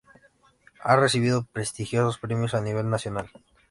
[0.83, 3.29] Ha recibido prestigiosos premios a nivel nacional.